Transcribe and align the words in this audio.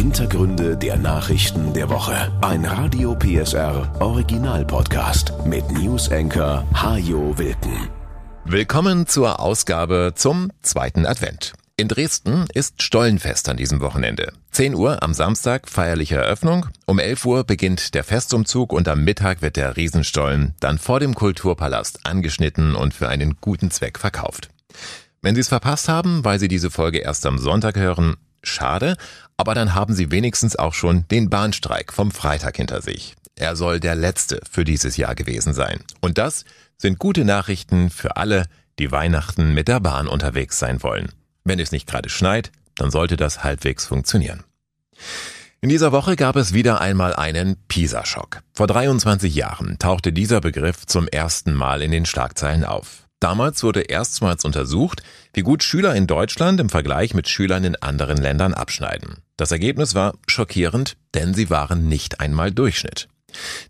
Hintergründe 0.00 0.78
der 0.78 0.96
Nachrichten 0.96 1.74
der 1.74 1.90
Woche. 1.90 2.32
Ein 2.40 2.64
Radio 2.64 3.14
PSR 3.14 4.00
Original 4.00 4.64
Podcast 4.64 5.34
mit 5.44 5.70
News 5.72 6.10
Anchor 6.10 6.66
Hajo 6.72 7.36
Wilken. 7.36 7.90
Willkommen 8.46 9.06
zur 9.06 9.40
Ausgabe 9.40 10.12
zum 10.14 10.52
zweiten 10.62 11.04
Advent. 11.04 11.52
In 11.76 11.86
Dresden 11.88 12.46
ist 12.54 12.82
Stollenfest 12.82 13.50
an 13.50 13.58
diesem 13.58 13.82
Wochenende. 13.82 14.32
10 14.52 14.74
Uhr 14.74 15.02
am 15.02 15.12
Samstag 15.12 15.68
feierliche 15.68 16.16
Eröffnung, 16.16 16.64
um 16.86 16.98
11 16.98 17.26
Uhr 17.26 17.44
beginnt 17.44 17.92
der 17.92 18.02
Festumzug 18.02 18.72
und 18.72 18.88
am 18.88 19.04
Mittag 19.04 19.42
wird 19.42 19.56
der 19.56 19.76
Riesenstollen 19.76 20.54
dann 20.60 20.78
vor 20.78 20.98
dem 20.98 21.14
Kulturpalast 21.14 22.06
angeschnitten 22.06 22.74
und 22.74 22.94
für 22.94 23.10
einen 23.10 23.36
guten 23.42 23.70
Zweck 23.70 23.98
verkauft. 23.98 24.48
Wenn 25.20 25.34
Sie 25.34 25.42
es 25.42 25.48
verpasst 25.48 25.90
haben, 25.90 26.24
weil 26.24 26.38
Sie 26.38 26.48
diese 26.48 26.70
Folge 26.70 27.00
erst 27.00 27.26
am 27.26 27.36
Sonntag 27.36 27.76
hören, 27.76 28.16
schade, 28.42 28.96
aber 29.40 29.54
dann 29.54 29.74
haben 29.74 29.94
Sie 29.94 30.10
wenigstens 30.10 30.54
auch 30.54 30.74
schon 30.74 31.08
den 31.08 31.30
Bahnstreik 31.30 31.94
vom 31.94 32.10
Freitag 32.10 32.58
hinter 32.58 32.82
sich. 32.82 33.14
Er 33.36 33.56
soll 33.56 33.80
der 33.80 33.94
letzte 33.94 34.42
für 34.50 34.64
dieses 34.64 34.98
Jahr 34.98 35.14
gewesen 35.14 35.54
sein. 35.54 35.80
Und 36.02 36.18
das 36.18 36.44
sind 36.76 36.98
gute 36.98 37.24
Nachrichten 37.24 37.88
für 37.88 38.18
alle, 38.18 38.44
die 38.78 38.92
Weihnachten 38.92 39.54
mit 39.54 39.66
der 39.66 39.80
Bahn 39.80 40.08
unterwegs 40.08 40.58
sein 40.58 40.82
wollen. 40.82 41.08
Wenn 41.42 41.58
es 41.58 41.72
nicht 41.72 41.86
gerade 41.86 42.10
schneit, 42.10 42.52
dann 42.74 42.90
sollte 42.90 43.16
das 43.16 43.42
halbwegs 43.42 43.86
funktionieren. 43.86 44.44
In 45.62 45.70
dieser 45.70 45.90
Woche 45.90 46.16
gab 46.16 46.36
es 46.36 46.52
wieder 46.52 46.82
einmal 46.82 47.14
einen 47.14 47.56
PISA-Schock. 47.66 48.42
Vor 48.52 48.66
23 48.66 49.34
Jahren 49.34 49.78
tauchte 49.78 50.12
dieser 50.12 50.42
Begriff 50.42 50.84
zum 50.84 51.08
ersten 51.08 51.54
Mal 51.54 51.80
in 51.80 51.92
den 51.92 52.04
Schlagzeilen 52.04 52.66
auf. 52.66 53.08
Damals 53.20 53.62
wurde 53.62 53.82
erstmals 53.82 54.44
untersucht, 54.44 55.02
wie 55.32 55.42
gut 55.42 55.62
Schüler 55.62 55.94
in 55.94 56.06
Deutschland 56.06 56.58
im 56.60 56.68
Vergleich 56.68 57.14
mit 57.14 57.28
Schülern 57.28 57.64
in 57.64 57.76
anderen 57.76 58.16
Ländern 58.16 58.54
abschneiden. 58.54 59.22
Das 59.40 59.52
Ergebnis 59.52 59.94
war 59.94 60.18
schockierend, 60.26 60.98
denn 61.14 61.32
sie 61.32 61.48
waren 61.48 61.88
nicht 61.88 62.20
einmal 62.20 62.52
Durchschnitt. 62.52 63.08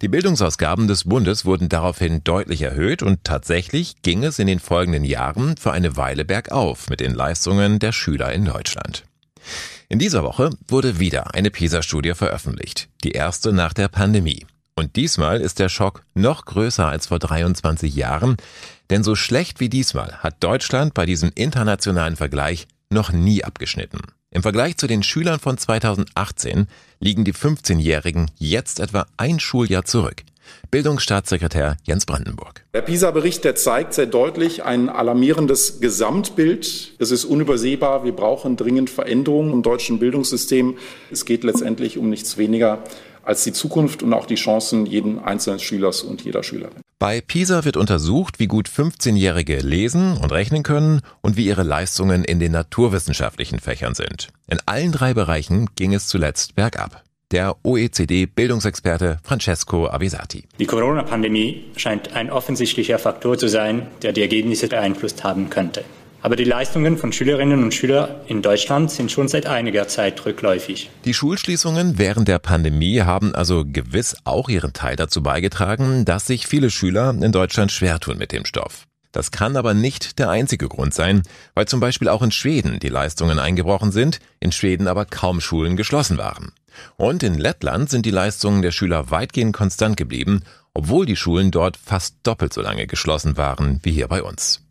Die 0.03 0.08
Bildungsausgaben 0.08 0.89
des 0.89 1.05
Bundes 1.05 1.45
wurden 1.45 1.69
daraufhin 1.69 2.25
deutlich 2.25 2.62
erhöht 2.62 3.05
und 3.05 3.22
tatsächlich 3.22 4.03
ging 4.03 4.25
es 4.25 4.41
in 4.41 4.48
den 4.48 4.58
folgenden 4.58 5.05
Jahren 5.05 5.56
für 5.56 5.70
eine 5.70 5.97
Weile 5.97 6.25
bergauf 6.25 6.91
mit 6.91 6.98
den 6.98 7.14
Leistungen 7.14 7.78
der 7.78 7.92
Schüler 7.92 8.33
in 8.33 8.47
Deutschland. 8.47 9.05
In 9.89 10.00
dieser 10.00 10.25
Woche 10.25 10.50
wurde 10.67 10.98
wieder 10.98 11.36
eine 11.36 11.53
PISA-Studie 11.53 12.14
veröffentlicht, 12.14 12.89
die 13.05 13.12
erste 13.12 13.52
nach 13.52 13.73
der 13.73 13.86
Pandemie. 13.86 14.47
Und 14.75 14.97
diesmal 14.97 15.41
ist 15.41 15.61
der 15.61 15.69
Schock 15.69 16.02
noch 16.14 16.47
größer 16.47 16.89
als 16.89 17.06
vor 17.06 17.20
23 17.20 17.95
Jahren, 17.95 18.39
denn 18.91 19.05
so 19.05 19.14
schlecht 19.14 19.61
wie 19.61 19.69
diesmal 19.69 20.17
hat 20.19 20.42
Deutschland 20.42 20.95
bei 20.95 21.06
diesem 21.06 21.30
internationalen 21.33 22.17
Vergleich 22.17 22.67
noch 22.89 23.12
nie 23.12 23.45
abgeschnitten. 23.45 24.00
Im 24.33 24.42
Vergleich 24.42 24.77
zu 24.77 24.86
den 24.86 25.03
Schülern 25.03 25.41
von 25.41 25.59
2018 25.59 26.69
liegen 27.00 27.25
die 27.25 27.34
15-Jährigen 27.34 28.31
jetzt 28.39 28.78
etwa 28.78 29.06
ein 29.17 29.41
Schuljahr 29.41 29.84
zurück. 29.84 30.23
Bildungsstaatssekretär 30.70 31.77
Jens 31.83 32.06
Brandenburg. 32.06 32.64
Der 32.73 32.83
PISA-Bericht, 32.83 33.42
der 33.42 33.56
zeigt 33.56 33.92
sehr 33.92 34.06
deutlich 34.06 34.62
ein 34.62 34.89
alarmierendes 34.89 35.81
Gesamtbild. 35.81 36.92
Es 37.01 37.11
ist 37.11 37.25
unübersehbar. 37.25 38.05
Wir 38.05 38.12
brauchen 38.12 38.56
dringend 38.56 38.89
Veränderungen 38.89 39.53
im 39.53 39.62
deutschen 39.64 39.98
Bildungssystem. 39.98 40.78
Es 41.11 41.25
geht 41.25 41.42
letztendlich 41.42 41.98
um 41.98 42.08
nichts 42.08 42.39
weniger 42.39 42.84
als 43.25 43.42
die 43.42 43.53
Zukunft 43.53 44.05
und 44.05 44.12
auch 44.12 44.27
die 44.27 44.36
Chancen 44.36 44.86
jeden 44.86 45.19
einzelnen 45.19 45.58
Schülers 45.58 46.03
und 46.03 46.23
jeder 46.23 46.45
Schülerin. 46.45 46.83
Bei 47.01 47.23
PISA 47.23 47.65
wird 47.65 47.79
untersucht, 47.79 48.39
wie 48.41 48.47
gut 48.47 48.69
15-Jährige 48.69 49.61
lesen 49.61 50.19
und 50.19 50.33
rechnen 50.33 50.62
können 50.62 51.01
und 51.23 51.39
wie 51.39 51.47
ihre 51.47 51.62
Leistungen 51.62 52.25
in 52.25 52.41
den 52.41 52.53
naturwissenschaftlichen 52.53 53.59
Fächern 53.59 53.95
sind. 53.95 54.29
In 54.47 54.59
allen 54.67 54.92
drei 54.92 55.15
Bereichen 55.15 55.70
ging 55.77 55.95
es 55.95 56.09
zuletzt 56.09 56.57
bergab. 56.57 57.03
Der 57.31 57.57
OECD-Bildungsexperte 57.62 59.17
Francesco 59.23 59.89
Avisati. 59.89 60.45
Die 60.59 60.67
Corona-Pandemie 60.67 61.65
scheint 61.75 62.12
ein 62.15 62.29
offensichtlicher 62.29 62.98
Faktor 62.98 63.39
zu 63.39 63.48
sein, 63.48 63.86
der 64.03 64.13
die 64.13 64.20
Ergebnisse 64.20 64.69
beeinflusst 64.69 65.24
haben 65.24 65.48
könnte. 65.48 65.85
Aber 66.23 66.36
die 66.36 66.45
Leistungen 66.45 66.98
von 66.98 67.13
Schülerinnen 67.13 67.63
und 67.63 67.73
Schülern 67.73 68.11
in 68.27 68.42
Deutschland 68.42 68.91
sind 68.91 69.11
schon 69.11 69.29
seit 69.29 69.47
einiger 69.47 69.89
Zeit 69.89 70.25
rückläufig. 70.27 70.91
Die 71.05 71.14
Schulschließungen 71.14 71.98
während 71.98 72.29
der 72.29 72.39
Pandemie 72.39 73.01
haben 73.01 73.35
also 73.35 73.64
gewiss 73.64 74.17
auch 74.25 74.48
ihren 74.48 74.73
Teil 74.73 74.97
dazu 74.97 75.23
beigetragen, 75.23 76.05
dass 76.05 76.27
sich 76.27 76.47
viele 76.47 76.70
Schüler 76.70 77.11
in 77.11 77.33
Deutschland 77.33 77.73
schwer 77.73 78.01
tun 78.01 78.19
mit 78.19 78.33
dem 78.33 78.45
Stoff. 78.45 78.86
Das 79.13 79.33
kann 79.33 79.57
aber 79.57 79.75
nicht 79.75 80.19
der 80.19 80.30
einzige 80.30 80.69
Grund 80.69 80.95
sein, 80.95 81.23
weil 81.55 81.67
zum 81.67 81.80
Beispiel 81.80 82.09
auch 82.09 82.23
in 82.23 82.30
Schweden 82.30 82.79
die 82.79 82.89
Leistungen 82.89 83.39
eingebrochen 83.39 83.91
sind, 83.91 84.20
in 84.39 84.53
Schweden 84.53 84.86
aber 84.86 85.05
kaum 85.05 85.41
Schulen 85.41 85.77
geschlossen 85.77 86.17
waren. 86.17 86.53
Und 86.97 87.23
in 87.23 87.35
Lettland 87.35 87.91
sind 87.91 88.07
die 88.07 88.13
Leistungen 88.13 88.63
der 88.63 88.70
Schüler 88.70 89.11
weitgehend 89.11 89.55
konstant 89.55 89.97
geblieben, 89.97 90.42
obwohl 90.75 91.07
die 91.07 91.17
Schulen 91.17 91.51
dort 91.51 91.77
fast 91.77 92.17
doppelt 92.23 92.53
so 92.53 92.61
lange 92.61 92.86
geschlossen 92.86 93.36
waren 93.36 93.80
wie 93.83 93.91
hier 93.91 94.07
bei 94.07 94.23
uns. 94.23 94.63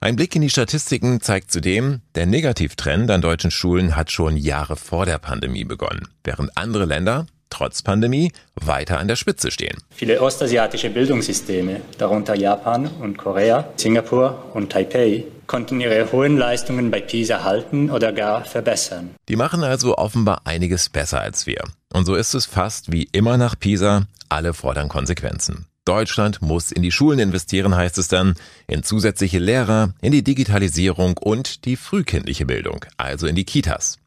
Ein 0.00 0.16
Blick 0.16 0.34
in 0.34 0.42
die 0.42 0.50
Statistiken 0.50 1.20
zeigt 1.20 1.50
zudem, 1.50 2.00
der 2.14 2.26
Negativtrend 2.26 3.10
an 3.10 3.20
deutschen 3.20 3.50
Schulen 3.50 3.96
hat 3.96 4.10
schon 4.10 4.36
Jahre 4.36 4.76
vor 4.76 5.06
der 5.06 5.18
Pandemie 5.18 5.64
begonnen, 5.64 6.08
während 6.24 6.56
andere 6.56 6.84
Länder 6.84 7.26
trotz 7.52 7.82
Pandemie 7.82 8.32
weiter 8.54 8.98
an 8.98 9.08
der 9.08 9.16
Spitze 9.16 9.50
stehen. 9.50 9.76
Viele 9.90 10.20
ostasiatische 10.20 10.90
Bildungssysteme, 10.90 11.82
darunter 11.98 12.34
Japan 12.34 12.88
und 13.00 13.18
Korea, 13.18 13.68
Singapur 13.76 14.50
und 14.54 14.72
Taipei, 14.72 15.24
konnten 15.46 15.80
ihre 15.80 16.10
hohen 16.10 16.38
Leistungen 16.38 16.90
bei 16.90 17.00
PISA 17.00 17.44
halten 17.44 17.90
oder 17.90 18.12
gar 18.12 18.44
verbessern. 18.44 19.10
Die 19.28 19.36
machen 19.36 19.62
also 19.62 19.98
offenbar 19.98 20.40
einiges 20.44 20.88
besser 20.88 21.20
als 21.20 21.46
wir. 21.46 21.62
Und 21.92 22.06
so 22.06 22.14
ist 22.14 22.32
es 22.32 22.46
fast 22.46 22.90
wie 22.90 23.08
immer 23.12 23.36
nach 23.36 23.58
PISA, 23.58 24.06
alle 24.30 24.54
fordern 24.54 24.88
Konsequenzen. 24.88 25.66
Deutschland 25.84 26.40
muss 26.42 26.70
in 26.70 26.82
die 26.82 26.92
Schulen 26.92 27.18
investieren, 27.18 27.74
heißt 27.74 27.98
es 27.98 28.08
dann, 28.08 28.34
in 28.68 28.84
zusätzliche 28.84 29.40
Lehrer, 29.40 29.94
in 30.00 30.12
die 30.12 30.22
Digitalisierung 30.22 31.18
und 31.18 31.64
die 31.64 31.76
frühkindliche 31.76 32.46
Bildung, 32.46 32.84
also 32.96 33.26
in 33.26 33.34
die 33.34 33.44
Kitas. 33.44 33.98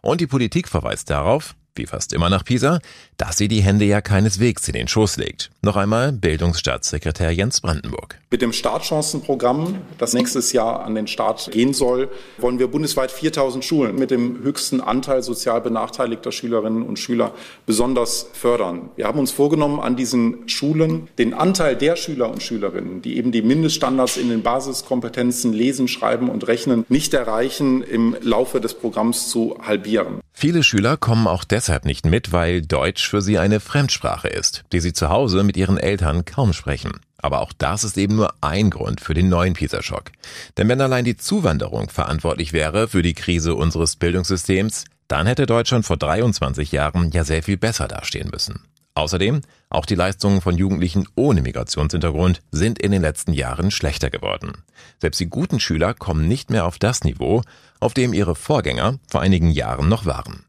Und 0.00 0.20
die 0.20 0.28
Politik 0.28 0.68
verweist 0.68 1.10
darauf, 1.10 1.56
wie 1.76 1.86
fast 1.86 2.12
immer 2.12 2.30
nach 2.30 2.44
Pisa, 2.44 2.78
dass 3.16 3.36
sie 3.36 3.48
die 3.48 3.62
Hände 3.62 3.84
ja 3.84 4.00
keineswegs 4.00 4.66
in 4.68 4.74
den 4.74 4.88
Schoß 4.88 5.16
legt. 5.16 5.50
Noch 5.62 5.76
einmal 5.76 6.12
Bildungsstaatssekretär 6.12 7.30
Jens 7.32 7.60
Brandenburg. 7.60 8.18
Mit 8.30 8.42
dem 8.42 8.52
Startchancenprogramm, 8.52 9.78
das 9.98 10.12
nächstes 10.12 10.52
Jahr 10.52 10.84
an 10.84 10.94
den 10.94 11.06
Start 11.06 11.50
gehen 11.52 11.72
soll, 11.72 12.08
wollen 12.38 12.58
wir 12.58 12.68
bundesweit 12.68 13.10
4000 13.10 13.64
Schulen 13.64 13.96
mit 13.96 14.10
dem 14.10 14.42
höchsten 14.42 14.80
Anteil 14.80 15.22
sozial 15.22 15.60
benachteiligter 15.60 16.32
Schülerinnen 16.32 16.82
und 16.82 16.98
Schüler 16.98 17.32
besonders 17.66 18.28
fördern. 18.32 18.90
Wir 18.96 19.06
haben 19.06 19.18
uns 19.18 19.30
vorgenommen, 19.30 19.80
an 19.80 19.96
diesen 19.96 20.48
Schulen 20.48 21.08
den 21.18 21.34
Anteil 21.34 21.76
der 21.76 21.96
Schüler 21.96 22.30
und 22.30 22.42
Schülerinnen, 22.42 23.02
die 23.02 23.16
eben 23.16 23.32
die 23.32 23.42
Mindeststandards 23.42 24.16
in 24.16 24.28
den 24.28 24.42
Basiskompetenzen 24.42 25.52
Lesen, 25.52 25.88
Schreiben 25.88 26.28
und 26.28 26.46
Rechnen 26.46 26.84
nicht 26.88 27.14
erreichen, 27.14 27.82
im 27.82 28.16
Laufe 28.20 28.60
des 28.60 28.74
Programms 28.74 29.28
zu 29.28 29.56
halbieren. 29.62 30.20
Viele 30.32 30.64
Schüler 30.64 30.96
kommen 30.96 31.28
auch 31.28 31.44
deshalb 31.44 31.63
nicht 31.84 32.06
mit, 32.06 32.32
weil 32.32 32.62
Deutsch 32.62 33.08
für 33.08 33.22
sie 33.22 33.38
eine 33.38 33.60
Fremdsprache 33.60 34.28
ist, 34.28 34.64
die 34.72 34.80
sie 34.80 34.92
zu 34.92 35.08
Hause 35.08 35.42
mit 35.42 35.56
ihren 35.56 35.78
Eltern 35.78 36.24
kaum 36.24 36.52
sprechen. 36.52 37.00
Aber 37.18 37.40
auch 37.40 37.52
das 37.56 37.84
ist 37.84 37.96
eben 37.96 38.16
nur 38.16 38.34
ein 38.42 38.70
Grund 38.70 39.00
für 39.00 39.14
den 39.14 39.28
neuen 39.28 39.54
PISA-Schock. 39.54 40.12
Denn 40.58 40.68
wenn 40.68 40.80
allein 40.80 41.04
die 41.04 41.16
Zuwanderung 41.16 41.88
verantwortlich 41.88 42.52
wäre 42.52 42.86
für 42.86 43.02
die 43.02 43.14
Krise 43.14 43.54
unseres 43.54 43.96
Bildungssystems, 43.96 44.84
dann 45.08 45.26
hätte 45.26 45.46
Deutschland 45.46 45.86
vor 45.86 45.96
23 45.96 46.72
Jahren 46.72 47.10
ja 47.12 47.24
sehr 47.24 47.42
viel 47.42 47.56
besser 47.56 47.88
dastehen 47.88 48.28
müssen. 48.30 48.64
Außerdem, 48.94 49.40
auch 49.70 49.86
die 49.86 49.96
Leistungen 49.96 50.40
von 50.40 50.56
Jugendlichen 50.56 51.08
ohne 51.16 51.42
Migrationshintergrund 51.42 52.42
sind 52.52 52.78
in 52.78 52.92
den 52.92 53.02
letzten 53.02 53.32
Jahren 53.32 53.70
schlechter 53.70 54.08
geworden. 54.08 54.52
Selbst 55.00 55.18
die 55.18 55.28
guten 55.28 55.58
Schüler 55.58 55.94
kommen 55.94 56.28
nicht 56.28 56.50
mehr 56.50 56.64
auf 56.64 56.78
das 56.78 57.02
Niveau, 57.02 57.42
auf 57.80 57.92
dem 57.92 58.12
ihre 58.12 58.36
Vorgänger 58.36 58.98
vor 59.08 59.20
einigen 59.20 59.50
Jahren 59.50 59.88
noch 59.88 60.06
waren. 60.06 60.44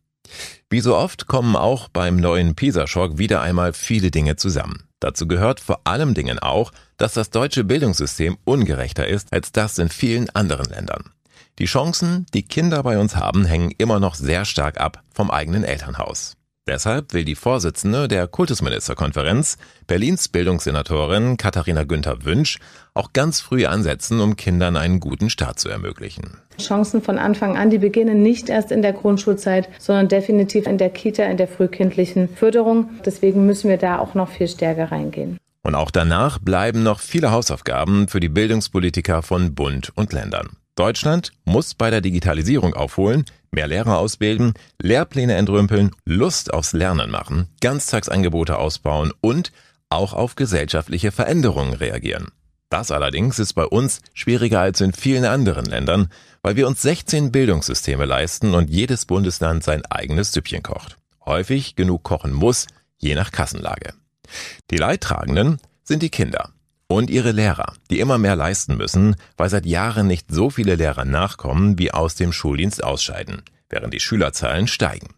Wie 0.69 0.81
so 0.81 0.95
oft 0.95 1.27
kommen 1.27 1.55
auch 1.55 1.87
beim 1.89 2.17
neuen 2.17 2.55
PISA-Schock 2.55 3.17
wieder 3.17 3.41
einmal 3.41 3.73
viele 3.73 4.11
Dinge 4.11 4.35
zusammen. 4.35 4.87
Dazu 4.99 5.27
gehört 5.27 5.59
vor 5.59 5.81
allem 5.83 6.13
Dingen 6.13 6.39
auch, 6.39 6.71
dass 6.97 7.13
das 7.13 7.29
deutsche 7.29 7.63
Bildungssystem 7.63 8.37
ungerechter 8.45 9.07
ist 9.07 9.31
als 9.33 9.51
das 9.51 9.77
in 9.77 9.89
vielen 9.89 10.29
anderen 10.31 10.69
Ländern. 10.69 11.11
Die 11.59 11.65
Chancen, 11.65 12.25
die 12.33 12.43
Kinder 12.43 12.83
bei 12.83 12.97
uns 12.97 13.15
haben, 13.15 13.45
hängen 13.45 13.71
immer 13.77 13.99
noch 13.99 14.15
sehr 14.15 14.45
stark 14.45 14.79
ab 14.79 15.03
vom 15.13 15.31
eigenen 15.31 15.63
Elternhaus. 15.63 16.34
Deshalb 16.67 17.13
will 17.13 17.25
die 17.25 17.35
Vorsitzende 17.35 18.07
der 18.07 18.27
Kultusministerkonferenz, 18.27 19.59
Berlins 19.85 20.27
Bildungssenatorin 20.29 21.37
Katharina 21.37 21.83
Günther 21.83 22.25
Wünsch, 22.25 22.57
auch 22.95 23.13
ganz 23.13 23.39
früh 23.39 23.67
ansetzen, 23.67 24.19
um 24.19 24.35
Kindern 24.35 24.75
einen 24.75 24.99
guten 24.99 25.29
Start 25.29 25.59
zu 25.59 25.69
ermöglichen. 25.69 26.39
Chancen 26.59 27.03
von 27.03 27.19
Anfang 27.19 27.55
an, 27.55 27.69
die 27.69 27.77
beginnen 27.77 28.23
nicht 28.23 28.49
erst 28.49 28.71
in 28.71 28.81
der 28.81 28.93
Grundschulzeit, 28.93 29.69
sondern 29.77 30.07
definitiv 30.07 30.65
in 30.65 30.79
der 30.79 30.89
Kita, 30.89 31.25
in 31.25 31.37
der 31.37 31.47
frühkindlichen 31.47 32.29
Förderung. 32.29 32.89
Deswegen 33.05 33.45
müssen 33.45 33.69
wir 33.69 33.77
da 33.77 33.99
auch 33.99 34.15
noch 34.15 34.29
viel 34.29 34.47
stärker 34.47 34.91
reingehen. 34.91 35.37
Und 35.61 35.75
auch 35.75 35.91
danach 35.91 36.39
bleiben 36.39 36.81
noch 36.81 36.99
viele 36.99 37.31
Hausaufgaben 37.31 38.07
für 38.07 38.19
die 38.19 38.29
Bildungspolitiker 38.29 39.21
von 39.21 39.53
Bund 39.53 39.91
und 39.93 40.13
Ländern. 40.13 40.57
Deutschland 40.75 41.31
muss 41.45 41.73
bei 41.73 41.89
der 41.89 42.01
Digitalisierung 42.01 42.73
aufholen, 42.73 43.25
Mehr 43.51 43.67
Lehrer 43.67 43.97
ausbilden, 43.97 44.53
Lehrpläne 44.81 45.35
entrümpeln, 45.35 45.91
Lust 46.05 46.53
aufs 46.53 46.73
Lernen 46.73 47.09
machen, 47.09 47.47
Ganztagsangebote 47.61 48.57
ausbauen 48.57 49.13
und 49.21 49.51
auch 49.89 50.13
auf 50.13 50.35
gesellschaftliche 50.35 51.11
Veränderungen 51.11 51.73
reagieren. 51.73 52.27
Das 52.69 52.91
allerdings 52.91 53.39
ist 53.39 53.53
bei 53.53 53.65
uns 53.65 54.01
schwieriger 54.13 54.59
als 54.59 54.81
in 54.81 54.91
vielen 54.91 55.25
anderen 55.25 55.65
Ländern, 55.65 56.09
weil 56.41 56.55
wir 56.55 56.67
uns 56.67 56.81
16 56.81 57.31
Bildungssysteme 57.31 58.05
leisten 58.05 58.53
und 58.53 58.69
jedes 58.69 59.05
Bundesland 59.05 59.63
sein 59.63 59.85
eigenes 59.85 60.31
Süppchen 60.31 60.63
kocht. 60.63 60.97
Häufig 61.25 61.75
genug 61.75 62.03
kochen 62.03 62.33
muss, 62.33 62.67
je 62.97 63.15
nach 63.15 63.31
Kassenlage. 63.31 63.93
Die 64.71 64.77
Leidtragenden 64.77 65.59
sind 65.83 66.01
die 66.01 66.09
Kinder 66.09 66.51
und 66.87 67.09
ihre 67.09 67.31
Lehrer, 67.31 67.73
die 67.89 67.99
immer 67.99 68.17
mehr 68.17 68.35
leisten 68.35 68.77
müssen, 68.77 69.15
weil 69.37 69.49
seit 69.49 69.65
Jahren 69.65 70.07
nicht 70.07 70.27
so 70.31 70.49
viele 70.49 70.75
Lehrer 70.75 71.05
nachkommen, 71.05 71.79
wie 71.79 71.91
aus 71.91 72.15
dem 72.15 72.31
Schuldienst 72.31 72.83
ausscheiden, 72.83 73.41
während 73.69 73.93
die 73.93 73.99
Schülerzahlen 73.99 74.67
steigen. 74.67 75.09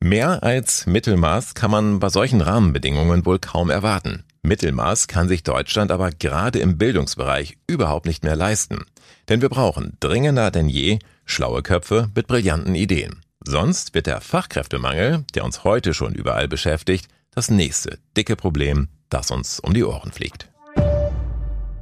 Mehr 0.00 0.42
als 0.42 0.86
Mittelmaß 0.86 1.54
kann 1.54 1.70
man 1.70 1.98
bei 1.98 2.08
solchen 2.08 2.40
Rahmenbedingungen 2.40 3.24
wohl 3.24 3.38
kaum 3.38 3.70
erwarten. 3.70 4.24
Mittelmaß 4.42 5.08
kann 5.08 5.28
sich 5.28 5.42
Deutschland 5.42 5.90
aber 5.90 6.10
gerade 6.10 6.58
im 6.58 6.78
Bildungsbereich 6.78 7.56
überhaupt 7.66 8.06
nicht 8.06 8.22
mehr 8.22 8.36
leisten. 8.36 8.84
Denn 9.28 9.40
wir 9.40 9.48
brauchen 9.48 9.96
dringender 10.00 10.50
denn 10.50 10.68
je 10.68 10.98
schlaue 11.24 11.62
Köpfe 11.62 12.10
mit 12.14 12.26
brillanten 12.26 12.74
Ideen. 12.74 13.22
Sonst 13.44 13.94
wird 13.94 14.06
der 14.06 14.20
Fachkräftemangel, 14.20 15.24
der 15.34 15.44
uns 15.44 15.64
heute 15.64 15.94
schon 15.94 16.14
überall 16.14 16.48
beschäftigt, 16.48 17.08
das 17.30 17.50
nächste 17.50 17.98
dicke 18.16 18.36
Problem, 18.36 18.88
das 19.08 19.30
uns 19.30 19.60
um 19.60 19.74
die 19.74 19.84
Ohren 19.84 20.12
fliegt. 20.12 20.48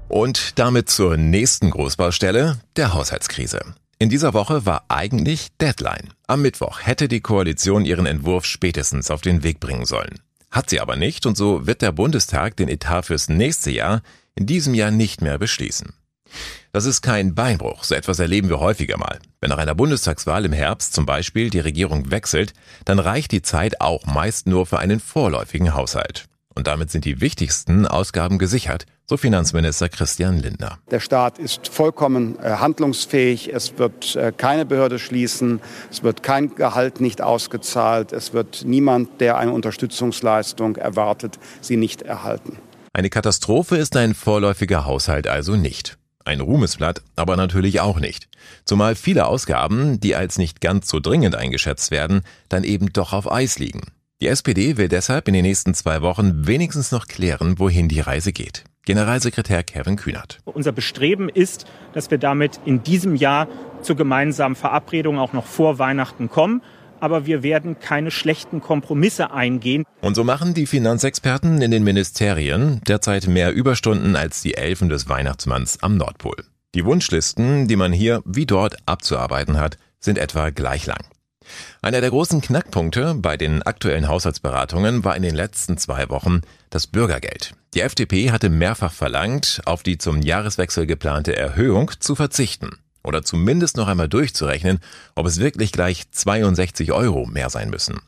Und 0.09 0.59
damit 0.59 0.91
zur 0.91 1.17
nächsten 1.17 1.71
Großbaustelle, 1.71 2.61
der 2.77 2.95
Haushaltskrise. 2.95 3.75
In 3.99 4.11
dieser 4.11 4.35
Woche 4.35 4.67
war 4.67 4.85
eigentlich 4.89 5.49
Deadline. 5.61 6.13
Am 6.27 6.43
Mittwoch 6.43 6.81
hätte 6.83 7.09
die 7.09 7.21
Koalition 7.21 7.85
ihren 7.85 8.07
Entwurf 8.07 8.45
spätestens 8.45 9.11
auf 9.11 9.23
den 9.23 9.43
Weg 9.43 9.61
bringen 9.61 9.87
sollen. 9.87 10.21
Hat 10.51 10.71
sie 10.71 10.81
aber 10.81 10.97
nicht 10.97 11.27
und 11.27 11.37
so 11.37 11.67
wird 11.67 11.83
der 11.83 11.93
Bundestag 11.93 12.57
den 12.57 12.69
Etat 12.69 13.03
fürs 13.03 13.29
nächste 13.29 13.71
Jahr 13.71 14.03
in 14.35 14.47
diesem 14.47 14.75
Jahr 14.75 14.91
nicht 14.91 15.21
mehr 15.21 15.39
beschließen. 15.39 15.95
Das 16.73 16.85
ist 16.85 17.03
kein 17.03 17.35
Beinbruch, 17.35 17.85
so 17.85 17.95
etwas 17.95 18.19
erleben 18.19 18.49
wir 18.49 18.61
häufiger 18.61 18.99
mal. 18.99 19.21
Wenn 19.41 19.51
nach 19.51 19.59
einer 19.59 19.75
Bundestagswahl 19.75 20.45
im 20.45 20.53
Herbst 20.53 20.93
zum 20.93 21.07
Beispiel 21.07 21.51
die 21.51 21.61
Regierung 21.61 22.11
wechselt, 22.11 22.53
dann 22.85 22.99
reicht 22.99 23.31
die 23.33 23.43
Zeit 23.43 23.81
auch 23.81 24.07
meist 24.07 24.47
nur 24.47 24.67
für 24.67 24.81
einen 24.81 25.01
vorläufigen 25.01 25.75
Haushalt. 25.75 26.27
Und 26.55 26.67
damit 26.67 26.91
sind 26.91 27.05
die 27.05 27.21
wichtigsten 27.21 27.87
Ausgaben 27.87 28.39
gesichert, 28.39 28.87
so 29.07 29.17
Finanzminister 29.17 29.89
Christian 29.89 30.39
Lindner. 30.39 30.79
Der 30.91 31.01
Staat 31.01 31.39
ist 31.39 31.69
vollkommen 31.69 32.39
äh, 32.39 32.57
handlungsfähig. 32.57 33.53
Es 33.53 33.79
wird 33.79 34.17
äh, 34.17 34.33
keine 34.37 34.65
Behörde 34.65 34.99
schließen. 34.99 35.61
Es 35.91 36.03
wird 36.03 36.23
kein 36.23 36.55
Gehalt 36.55 37.01
nicht 37.01 37.21
ausgezahlt. 37.21 38.13
Es 38.13 38.33
wird 38.33 38.63
niemand, 38.65 39.21
der 39.21 39.37
eine 39.37 39.53
Unterstützungsleistung 39.53 40.77
erwartet, 40.77 41.39
sie 41.61 41.77
nicht 41.77 42.03
erhalten. 42.03 42.59
Eine 42.93 43.11
Katastrophe 43.11 43.77
ist 43.77 43.97
ein 43.97 44.15
vorläufiger 44.15 44.85
Haushalt 44.85 45.27
also 45.27 45.57
nicht. 45.57 45.99
Ein 46.25 46.41
Ruhmesblatt 46.41 47.03
aber 47.17 47.37
natürlich 47.37 47.81
auch 47.81 48.01
nicht. 48.01 48.29
Zumal 48.65 48.95
viele 48.95 49.27
Ausgaben, 49.27 50.01
die 50.01 50.15
als 50.15 50.39
nicht 50.39 50.61
ganz 50.63 50.89
so 50.89 51.01
dringend 51.01 51.35
eingeschätzt 51.35 51.91
werden, 51.91 52.23
dann 52.49 52.65
eben 52.65 52.93
doch 52.93 53.13
auf 53.13 53.31
Eis 53.31 53.59
liegen. 53.59 53.83
Die 54.23 54.29
SPD 54.29 54.79
will 54.79 54.89
deshalb 54.89 55.29
in 55.29 55.35
den 55.35 55.45
nächsten 55.45 55.75
zwei 55.75 56.01
Wochen 56.01 56.47
wenigstens 56.47 56.93
noch 56.93 57.09
klären, 57.09 57.59
wohin 57.59 57.89
die 57.89 58.01
Reise 58.01 58.33
geht. 58.33 58.65
Generalsekretär 58.85 59.63
Kevin 59.63 59.97
Kühnert. 59.97 60.41
Unser 60.45 60.73
Bestreben 60.73 61.29
ist, 61.29 61.65
dass 61.93 62.11
wir 62.11 62.19
damit 62.19 62.61
in 62.65 62.83
diesem 62.83 63.15
Jahr 63.17 63.49
zur 63.83 63.97
gemeinsamen 63.97 64.57
Verabredung 64.57 65.19
auch 65.19 65.33
noch 65.33 65.47
vor 65.47 65.79
Weihnachten 65.79 66.29
kommen. 66.29 66.63
Aber 67.01 67.27
wir 67.27 67.43
werden 67.43 67.79
keine 67.81 68.11
schlechten 68.11 68.61
Kompromisse 68.61 69.31
eingehen. 69.31 69.85
Und 70.01 70.15
so 70.15 70.25
machen 70.25 70.55
die 70.55 70.67
Finanzexperten 70.67 71.61
in 71.61 71.71
den 71.71 71.85
Ministerien 71.85 72.81
derzeit 72.87 73.27
mehr 73.27 73.53
Überstunden 73.53 74.17
als 74.17 74.41
die 74.41 74.55
Elfen 74.55 74.89
des 74.89 75.09
Weihnachtsmanns 75.09 75.83
am 75.83 75.97
Nordpol. 75.97 76.37
Die 76.75 76.85
Wunschlisten, 76.85 77.69
die 77.69 77.77
man 77.77 77.93
hier 77.93 78.23
wie 78.25 78.47
dort 78.47 78.77
abzuarbeiten 78.87 79.61
hat, 79.61 79.77
sind 80.01 80.19
etwa 80.19 80.51
gleich 80.51 80.87
lang. 80.87 81.05
Einer 81.83 82.01
der 82.01 82.11
großen 82.11 82.41
Knackpunkte 82.41 83.15
bei 83.15 83.37
den 83.37 83.63
aktuellen 83.63 84.09
Haushaltsberatungen 84.09 85.05
war 85.05 85.17
in 85.17 85.23
den 85.23 85.35
letzten 85.35 85.79
zwei 85.79 86.09
Wochen 86.09 86.43
das 86.71 86.87
Bürgergeld. 86.87 87.53
Die 87.75 87.81
FDP 87.81 88.31
hatte 88.31 88.51
mehrfach 88.51 88.93
verlangt, 88.93 89.61
auf 89.65 89.83
die 89.83 89.99
zum 89.99 90.23
Jahreswechsel 90.23 90.87
geplante 90.87 91.37
Erhöhung 91.37 91.91
zu 91.99 92.15
verzichten 92.15 92.79
oder 93.05 93.23
zumindest 93.23 93.77
noch 93.77 93.87
einmal 93.87 94.09
durchzurechnen, 94.09 94.81
ob 95.15 95.27
es 95.27 95.39
wirklich 95.39 95.73
gleich 95.73 96.11
62 96.11 96.93
Euro 96.93 97.27
mehr 97.27 97.51
sein 97.51 97.71
müssen. 97.71 98.01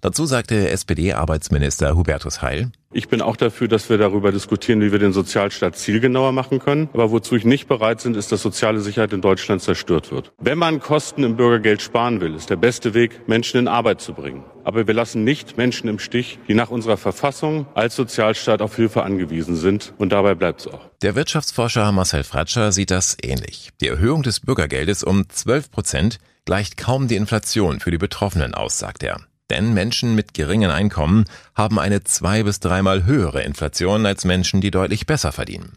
Dazu 0.00 0.26
sagte 0.26 0.70
SPD-Arbeitsminister 0.70 1.94
Hubertus 1.94 2.42
Heil, 2.42 2.70
ich 2.92 3.08
bin 3.08 3.22
auch 3.22 3.36
dafür, 3.36 3.68
dass 3.68 3.88
wir 3.88 3.98
darüber 3.98 4.32
diskutieren, 4.32 4.80
wie 4.80 4.90
wir 4.90 4.98
den 4.98 5.12
Sozialstaat 5.12 5.76
zielgenauer 5.76 6.32
machen 6.32 6.58
können. 6.58 6.88
Aber 6.92 7.12
wozu 7.12 7.36
ich 7.36 7.44
nicht 7.44 7.68
bereit 7.68 8.02
bin, 8.02 8.16
ist, 8.16 8.32
dass 8.32 8.42
soziale 8.42 8.80
Sicherheit 8.80 9.12
in 9.12 9.20
Deutschland 9.20 9.62
zerstört 9.62 10.10
wird. 10.10 10.32
Wenn 10.38 10.58
man 10.58 10.80
Kosten 10.80 11.22
im 11.22 11.36
Bürgergeld 11.36 11.82
sparen 11.82 12.20
will, 12.20 12.34
ist 12.34 12.50
der 12.50 12.56
beste 12.56 12.92
Weg, 12.92 13.28
Menschen 13.28 13.60
in 13.60 13.68
Arbeit 13.68 14.00
zu 14.00 14.12
bringen. 14.12 14.42
Aber 14.64 14.88
wir 14.88 14.94
lassen 14.94 15.22
nicht 15.22 15.56
Menschen 15.56 15.88
im 15.88 16.00
Stich, 16.00 16.40
die 16.48 16.54
nach 16.54 16.70
unserer 16.70 16.96
Verfassung 16.96 17.66
als 17.74 17.94
Sozialstaat 17.94 18.60
auf 18.60 18.74
Hilfe 18.74 19.04
angewiesen 19.04 19.54
sind. 19.54 19.94
Und 19.98 20.10
dabei 20.10 20.34
bleibt 20.34 20.62
es 20.62 20.66
auch. 20.66 20.80
Der 21.00 21.14
Wirtschaftsforscher 21.14 21.92
Marcel 21.92 22.24
Fratscher 22.24 22.72
sieht 22.72 22.90
das 22.90 23.16
ähnlich. 23.22 23.70
Die 23.80 23.86
Erhöhung 23.86 24.24
des 24.24 24.40
Bürgergeldes 24.40 25.04
um 25.04 25.28
12 25.28 25.70
Prozent 25.70 26.18
gleicht 26.44 26.76
kaum 26.76 27.06
die 27.06 27.14
Inflation 27.16 27.78
für 27.78 27.92
die 27.92 27.98
Betroffenen 27.98 28.54
aus, 28.54 28.80
sagt 28.80 29.04
er. 29.04 29.20
Denn 29.50 29.74
Menschen 29.74 30.14
mit 30.14 30.32
geringen 30.32 30.70
Einkommen 30.70 31.24
haben 31.54 31.78
eine 31.78 32.04
zwei- 32.04 32.44
bis 32.44 32.60
dreimal 32.60 33.04
höhere 33.04 33.42
Inflation 33.42 34.06
als 34.06 34.24
Menschen, 34.24 34.60
die 34.60 34.70
deutlich 34.70 35.06
besser 35.06 35.32
verdienen. 35.32 35.72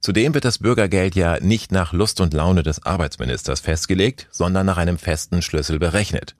Zudem 0.00 0.34
wird 0.34 0.44
das 0.44 0.58
Bürgergeld 0.58 1.14
ja 1.14 1.38
nicht 1.40 1.72
nach 1.72 1.92
Lust 1.92 2.20
und 2.20 2.34
Laune 2.34 2.62
des 2.62 2.84
Arbeitsministers 2.84 3.60
festgelegt, 3.60 4.28
sondern 4.30 4.66
nach 4.66 4.76
einem 4.76 4.98
festen 4.98 5.42
Schlüssel 5.42 5.78
berechnet. 5.78 6.34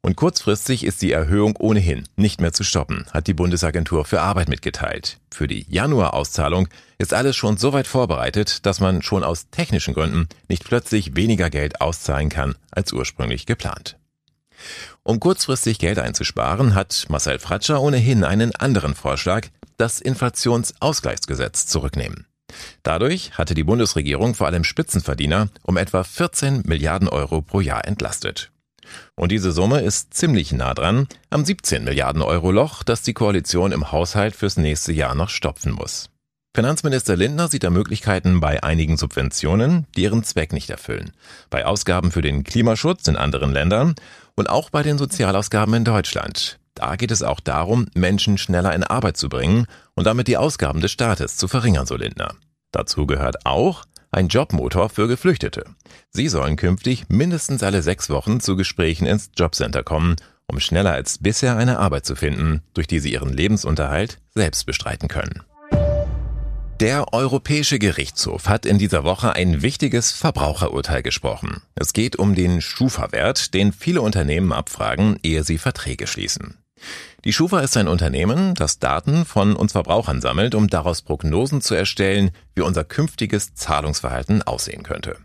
Und 0.00 0.16
kurzfristig 0.16 0.84
ist 0.84 1.02
die 1.02 1.12
Erhöhung 1.12 1.54
ohnehin 1.56 2.08
nicht 2.16 2.40
mehr 2.40 2.52
zu 2.52 2.64
stoppen, 2.64 3.06
hat 3.12 3.26
die 3.26 3.34
Bundesagentur 3.34 4.04
für 4.04 4.20
Arbeit 4.20 4.48
mitgeteilt. 4.48 5.18
Für 5.32 5.46
die 5.46 5.66
Januarauszahlung 5.68 6.68
ist 6.96 7.14
alles 7.14 7.36
schon 7.36 7.58
so 7.58 7.72
weit 7.72 7.86
vorbereitet, 7.86 8.66
dass 8.66 8.80
man 8.80 9.02
schon 9.02 9.22
aus 9.22 9.50
technischen 9.50 9.94
Gründen 9.94 10.28
nicht 10.48 10.64
plötzlich 10.64 11.14
weniger 11.14 11.50
Geld 11.50 11.80
auszahlen 11.80 12.28
kann 12.28 12.56
als 12.70 12.92
ursprünglich 12.92 13.46
geplant. 13.46 13.97
Um 15.02 15.20
kurzfristig 15.20 15.78
Geld 15.78 15.98
einzusparen, 15.98 16.74
hat 16.74 17.06
Marcel 17.08 17.38
Fratscher 17.38 17.80
ohnehin 17.80 18.24
einen 18.24 18.54
anderen 18.54 18.94
Vorschlag, 18.94 19.48
das 19.76 20.00
Inflationsausgleichsgesetz 20.00 21.66
zurücknehmen. 21.66 22.26
Dadurch 22.82 23.32
hatte 23.38 23.54
die 23.54 23.64
Bundesregierung 23.64 24.34
vor 24.34 24.46
allem 24.46 24.64
Spitzenverdiener 24.64 25.48
um 25.62 25.76
etwa 25.76 26.04
14 26.04 26.62
Milliarden 26.66 27.08
Euro 27.08 27.42
pro 27.42 27.60
Jahr 27.60 27.86
entlastet. 27.86 28.50
Und 29.14 29.32
diese 29.32 29.52
Summe 29.52 29.80
ist 29.80 30.14
ziemlich 30.14 30.52
nah 30.52 30.74
dran 30.74 31.08
am 31.30 31.44
17 31.44 31.84
Milliarden 31.84 32.22
Euro 32.22 32.50
Loch, 32.50 32.82
das 32.82 33.02
die 33.02 33.12
Koalition 33.12 33.72
im 33.72 33.92
Haushalt 33.92 34.34
fürs 34.34 34.56
nächste 34.56 34.92
Jahr 34.92 35.14
noch 35.14 35.28
stopfen 35.28 35.72
muss. 35.72 36.08
Finanzminister 36.58 37.14
Lindner 37.14 37.46
sieht 37.46 37.62
da 37.62 37.70
Möglichkeiten 37.70 38.40
bei 38.40 38.64
einigen 38.64 38.96
Subventionen, 38.96 39.86
die 39.94 40.02
ihren 40.02 40.24
Zweck 40.24 40.52
nicht 40.52 40.68
erfüllen, 40.70 41.12
bei 41.50 41.64
Ausgaben 41.64 42.10
für 42.10 42.20
den 42.20 42.42
Klimaschutz 42.42 43.06
in 43.06 43.14
anderen 43.14 43.52
Ländern 43.52 43.94
und 44.34 44.50
auch 44.50 44.68
bei 44.68 44.82
den 44.82 44.98
Sozialausgaben 44.98 45.72
in 45.74 45.84
Deutschland. 45.84 46.58
Da 46.74 46.96
geht 46.96 47.12
es 47.12 47.22
auch 47.22 47.38
darum, 47.38 47.86
Menschen 47.94 48.38
schneller 48.38 48.74
in 48.74 48.82
Arbeit 48.82 49.16
zu 49.16 49.28
bringen 49.28 49.66
und 49.94 50.08
damit 50.08 50.26
die 50.26 50.36
Ausgaben 50.36 50.80
des 50.80 50.90
Staates 50.90 51.36
zu 51.36 51.46
verringern, 51.46 51.86
so 51.86 51.94
Lindner. 51.94 52.34
Dazu 52.72 53.06
gehört 53.06 53.46
auch 53.46 53.84
ein 54.10 54.26
Jobmotor 54.26 54.88
für 54.88 55.06
Geflüchtete. 55.06 55.62
Sie 56.10 56.26
sollen 56.26 56.56
künftig 56.56 57.08
mindestens 57.08 57.62
alle 57.62 57.82
sechs 57.82 58.10
Wochen 58.10 58.40
zu 58.40 58.56
Gesprächen 58.56 59.06
ins 59.06 59.30
Jobcenter 59.36 59.84
kommen, 59.84 60.16
um 60.48 60.58
schneller 60.58 60.90
als 60.90 61.18
bisher 61.18 61.56
eine 61.56 61.78
Arbeit 61.78 62.04
zu 62.04 62.16
finden, 62.16 62.62
durch 62.74 62.88
die 62.88 62.98
sie 62.98 63.12
ihren 63.12 63.32
Lebensunterhalt 63.32 64.18
selbst 64.34 64.66
bestreiten 64.66 65.06
können. 65.06 65.44
Der 66.80 67.12
Europäische 67.12 67.80
Gerichtshof 67.80 68.48
hat 68.48 68.64
in 68.64 68.78
dieser 68.78 69.02
Woche 69.02 69.32
ein 69.32 69.62
wichtiges 69.62 70.12
Verbraucherurteil 70.12 71.02
gesprochen. 71.02 71.60
Es 71.74 71.92
geht 71.92 72.14
um 72.14 72.36
den 72.36 72.60
Schufa-Wert, 72.60 73.52
den 73.52 73.72
viele 73.72 74.00
Unternehmen 74.00 74.52
abfragen, 74.52 75.18
ehe 75.24 75.42
sie 75.42 75.58
Verträge 75.58 76.06
schließen. 76.06 76.54
Die 77.24 77.32
Schufa 77.32 77.62
ist 77.62 77.76
ein 77.76 77.88
Unternehmen, 77.88 78.54
das 78.54 78.78
Daten 78.78 79.24
von 79.24 79.56
uns 79.56 79.72
Verbrauchern 79.72 80.20
sammelt, 80.20 80.54
um 80.54 80.68
daraus 80.68 81.02
Prognosen 81.02 81.62
zu 81.62 81.74
erstellen, 81.74 82.30
wie 82.54 82.62
unser 82.62 82.84
künftiges 82.84 83.54
Zahlungsverhalten 83.54 84.44
aussehen 84.44 84.84
könnte. 84.84 85.16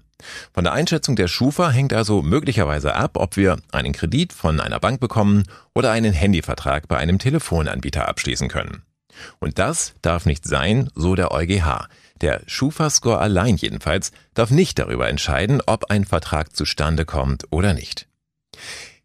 Von 0.56 0.64
der 0.64 0.74
Einschätzung 0.74 1.16
der 1.16 1.28
Schufa 1.28 1.70
hängt 1.70 1.94
also 1.94 2.24
möglicherweise 2.24 2.96
ab, 2.96 3.12
ob 3.14 3.38
wir 3.38 3.58
einen 3.72 3.94
Kredit 3.94 4.34
von 4.34 4.60
einer 4.60 4.80
Bank 4.80 5.00
bekommen 5.00 5.44
oder 5.76 5.92
einen 5.92 6.14
Handyvertrag 6.14 6.88
bei 6.88 6.98
einem 6.98 7.20
Telefonanbieter 7.20 8.08
abschließen 8.08 8.48
können. 8.48 8.82
Und 9.40 9.60
das 9.60 9.94
darf 10.02 10.26
nicht 10.26 10.46
sein, 10.46 10.90
so 10.96 11.16
der 11.16 11.32
EuGH. 11.32 11.88
Der 12.22 12.42
Schufa-Score 12.48 13.20
allein 13.20 13.58
jedenfalls 13.58 14.12
darf 14.34 14.50
nicht 14.50 14.80
darüber 14.80 15.10
entscheiden, 15.10 15.62
ob 15.66 15.92
ein 15.92 16.06
Vertrag 16.06 16.56
zustande 16.56 17.06
kommt 17.06 17.46
oder 17.50 17.74
nicht. 17.74 18.08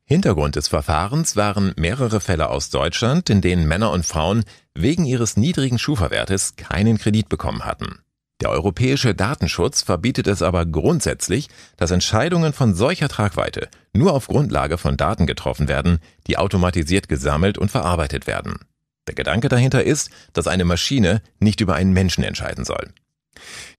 Hintergrund 0.05 0.57
des 0.57 0.69
Verfahrens 0.69 1.37
waren 1.37 1.75
mehrere 1.77 2.21
Fälle 2.21 2.49
aus 2.49 2.71
Deutschland, 2.71 3.29
in 3.29 3.41
denen 3.41 3.69
Männer 3.69 3.91
und 3.91 4.07
Frauen 4.07 4.45
wegen 4.75 5.05
ihres 5.05 5.37
niedrigen 5.37 5.79
Schufa-Wertes 5.79 6.57
keinen 6.57 6.97
Kredit 6.97 7.29
bekommen 7.29 7.65
hatten. 7.65 7.99
Der 8.41 8.51
europäische 8.51 9.15
Datenschutz 9.15 9.83
verbietet 9.83 10.29
es 10.29 10.43
aber 10.43 10.65
grundsätzlich, 10.65 11.49
dass 11.77 11.91
Entscheidungen 11.91 12.53
von 12.53 12.75
solcher 12.75 13.09
Tragweite 13.09 13.69
nur 13.93 14.13
auf 14.13 14.29
Grundlage 14.29 14.79
von 14.79 14.97
Daten 14.97 15.27
getroffen 15.27 15.67
werden, 15.67 15.99
die 16.29 16.39
automatisiert 16.39 17.09
gesammelt 17.09 17.59
und 17.59 17.71
verarbeitet 17.71 18.27
werden. 18.29 18.61
Der 19.09 19.15
Gedanke 19.15 19.49
dahinter 19.49 19.83
ist, 19.83 20.11
dass 20.35 20.47
eine 20.47 20.67
Maschine 20.67 21.23
nicht 21.41 21.63
über 21.63 21.75
einen 21.75 21.93
Menschen 21.93 22.25
entscheiden 22.25 22.65
soll. 22.65 22.93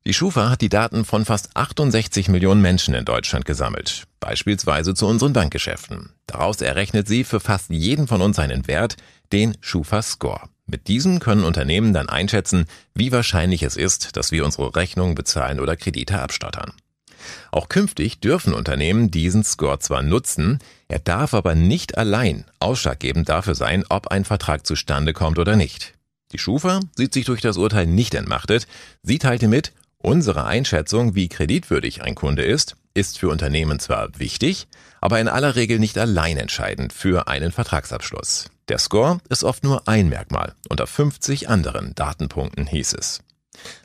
Die 0.06 0.14
Schufa 0.14 0.50
hat 0.50 0.62
die 0.62 0.70
Daten 0.70 1.06
von 1.06 1.24
fast 1.24 1.56
68 1.56 2.30
Millionen 2.30 2.62
Menschen 2.62 2.96
in 2.96 3.06
Deutschland 3.06 3.46
gesammelt, 3.46 4.06
beispielsweise 4.20 4.96
zu 4.96 5.06
unseren 5.06 5.34
Bankgeschäften. 5.34 6.14
Daraus 6.26 6.62
errechnet 6.62 7.08
sie 7.08 7.24
für 7.24 7.40
fast 7.40 7.70
jeden 7.70 8.08
von 8.08 8.22
uns 8.22 8.40
einen 8.40 8.68
Wert, 8.68 8.96
den 9.32 9.56
Schufa 9.62 10.02
Score. 10.02 10.50
Mit 10.66 10.88
diesem 10.88 11.20
können 11.20 11.44
Unternehmen 11.44 11.94
dann 11.94 12.10
einschätzen, 12.10 12.66
wie 12.96 13.12
wahrscheinlich 13.12 13.62
es 13.62 13.76
ist, 13.76 14.16
dass 14.18 14.32
wir 14.32 14.46
unsere 14.46 14.76
Rechnungen 14.76 15.16
bezahlen 15.16 15.60
oder 15.60 15.76
Kredite 15.76 16.20
abstottern. 16.20 16.74
Auch 17.52 17.70
künftig 17.70 18.20
dürfen 18.20 18.54
Unternehmen 18.54 19.12
diesen 19.12 19.44
Score 19.44 19.80
zwar 19.80 20.04
nutzen, 20.04 20.60
er 20.88 21.00
darf 21.00 21.34
aber 21.34 21.56
nicht 21.56 21.98
allein 21.98 22.46
ausschlaggebend 22.60 23.30
dafür 23.30 23.56
sein, 23.56 23.84
ob 23.90 24.08
ein 24.08 24.26
Vertrag 24.26 24.66
zustande 24.66 25.14
kommt 25.14 25.40
oder 25.40 25.56
nicht. 25.56 25.94
Die 26.32 26.38
Schufa 26.38 26.80
sieht 26.96 27.14
sich 27.14 27.26
durch 27.26 27.42
das 27.42 27.58
Urteil 27.58 27.88
nicht 27.88 28.14
entmachtet. 28.14 28.68
Sie 29.02 29.18
teilte 29.18 29.48
mit, 29.48 29.72
unsere 29.98 30.46
Einschätzung, 30.46 31.16
wie 31.16 31.28
kreditwürdig 31.28 32.04
ein 32.04 32.16
Kunde 32.16 32.44
ist, 32.44 32.76
ist 32.94 33.18
für 33.18 33.30
Unternehmen 33.30 33.80
zwar 33.80 34.20
wichtig, 34.20 34.68
aber 35.02 35.20
in 35.20 35.28
aller 35.28 35.56
Regel 35.56 35.80
nicht 35.80 35.98
allein 35.98 36.38
entscheidend 36.38 36.94
für 36.94 37.28
einen 37.28 37.52
Vertragsabschluss. 37.52 38.50
Der 38.68 38.78
Score 38.78 39.20
ist 39.30 39.44
oft 39.44 39.64
nur 39.64 39.88
ein 39.88 40.10
Merkmal 40.10 40.54
unter 40.70 40.86
50 40.86 41.50
anderen 41.50 41.96
Datenpunkten 41.96 42.68
hieß 42.68 42.94
es. 42.94 43.22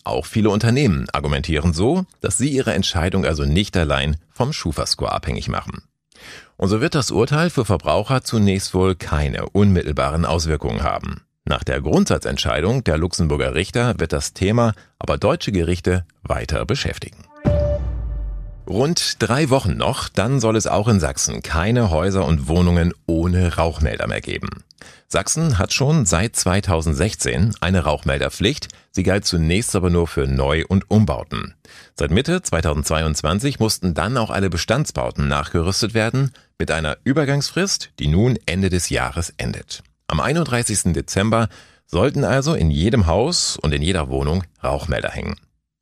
Auch 0.04 0.26
viele 0.26 0.50
Unternehmen 0.50 1.06
argumentieren 1.12 1.72
so, 1.72 2.04
dass 2.20 2.38
sie 2.38 2.48
ihre 2.48 2.74
Entscheidung 2.74 3.24
also 3.24 3.44
nicht 3.44 3.76
allein 3.76 4.16
vom 4.32 4.52
Schufa-Score 4.52 5.12
abhängig 5.12 5.48
machen. 5.48 5.82
Und 6.56 6.68
so 6.68 6.80
wird 6.80 6.94
das 6.94 7.10
Urteil 7.10 7.50
für 7.50 7.64
Verbraucher 7.64 8.22
zunächst 8.22 8.74
wohl 8.74 8.94
keine 8.94 9.48
unmittelbaren 9.50 10.24
Auswirkungen 10.24 10.82
haben. 10.82 11.22
Nach 11.46 11.62
der 11.62 11.80
Grundsatzentscheidung 11.82 12.84
der 12.84 12.96
Luxemburger 12.96 13.54
Richter 13.54 13.98
wird 13.98 14.12
das 14.12 14.32
Thema 14.32 14.72
aber 14.98 15.18
deutsche 15.18 15.52
Gerichte 15.52 16.06
weiter 16.22 16.64
beschäftigen. 16.64 17.26
Rund 18.66 19.16
drei 19.22 19.50
Wochen 19.50 19.76
noch, 19.76 20.08
dann 20.08 20.40
soll 20.40 20.56
es 20.56 20.66
auch 20.66 20.88
in 20.88 21.00
Sachsen 21.00 21.42
keine 21.42 21.90
Häuser 21.90 22.24
und 22.24 22.48
Wohnungen 22.48 22.94
ohne 23.06 23.56
Rauchmelder 23.56 24.06
mehr 24.06 24.22
geben. 24.22 24.63
Sachsen 25.08 25.58
hat 25.58 25.72
schon 25.72 26.06
seit 26.06 26.36
2016 26.36 27.54
eine 27.60 27.84
Rauchmelderpflicht, 27.84 28.68
sie 28.90 29.02
galt 29.02 29.24
zunächst 29.24 29.76
aber 29.76 29.90
nur 29.90 30.06
für 30.06 30.26
Neu- 30.26 30.64
und 30.66 30.90
Umbauten. 30.90 31.54
Seit 31.94 32.10
Mitte 32.10 32.42
2022 32.42 33.60
mussten 33.60 33.94
dann 33.94 34.16
auch 34.16 34.30
alle 34.30 34.50
Bestandsbauten 34.50 35.28
nachgerüstet 35.28 35.94
werden, 35.94 36.32
mit 36.58 36.70
einer 36.70 36.96
Übergangsfrist, 37.04 37.90
die 37.98 38.08
nun 38.08 38.38
Ende 38.46 38.70
des 38.70 38.88
Jahres 38.88 39.32
endet. 39.36 39.82
Am 40.06 40.20
31. 40.20 40.92
Dezember 40.92 41.48
sollten 41.86 42.24
also 42.24 42.54
in 42.54 42.70
jedem 42.70 43.06
Haus 43.06 43.56
und 43.56 43.72
in 43.72 43.82
jeder 43.82 44.08
Wohnung 44.08 44.44
Rauchmelder 44.62 45.10
hängen. 45.10 45.36